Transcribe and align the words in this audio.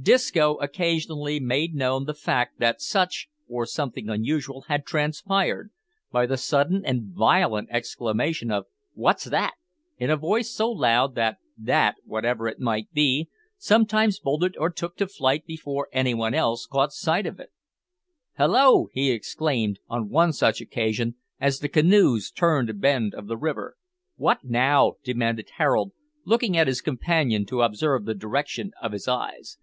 Disco 0.00 0.54
occasionally 0.58 1.40
made 1.40 1.74
known 1.74 2.04
the 2.04 2.14
fact 2.14 2.60
that 2.60 2.80
such, 2.80 3.26
or 3.48 3.66
something 3.66 4.08
unusual, 4.08 4.60
had 4.68 4.86
transpired, 4.86 5.72
by 6.12 6.26
the 6.26 6.36
sudden 6.36 6.84
and 6.84 7.12
violent 7.12 7.68
exclamation 7.72 8.52
of 8.52 8.66
"What's 8.94 9.24
that?" 9.24 9.54
in 9.98 10.08
a 10.08 10.16
voice 10.16 10.48
so 10.48 10.70
loud 10.70 11.16
that 11.16 11.38
"that," 11.58 11.96
whatever 12.04 12.46
it 12.46 12.60
might 12.60 12.92
be, 12.92 13.30
sometimes 13.58 14.20
bolted 14.20 14.56
or 14.58 14.70
took 14.70 14.96
to 14.98 15.08
flight 15.08 15.44
before 15.44 15.88
any 15.92 16.14
one 16.14 16.34
else 16.34 16.66
caught 16.70 16.92
sight 16.92 17.26
of 17.26 17.40
it. 17.40 17.50
"Hallo!" 18.34 18.86
he 18.92 19.10
exclaimed, 19.10 19.80
on 19.88 20.08
one 20.08 20.32
such 20.32 20.60
occasion, 20.60 21.16
as 21.40 21.58
the 21.58 21.68
canoes 21.68 22.30
turned 22.30 22.70
a 22.70 22.74
bend 22.74 23.12
of 23.12 23.26
the 23.26 23.36
river. 23.36 23.76
"What 24.14 24.44
now?" 24.44 24.98
demanded 25.02 25.50
Harold, 25.56 25.90
looking 26.24 26.56
at 26.56 26.68
his 26.68 26.80
companion 26.80 27.44
to 27.46 27.62
observe 27.62 28.04
the 28.04 28.14
direction 28.14 28.70
of 28.80 28.92
his 28.92 29.08
eyes. 29.08 29.58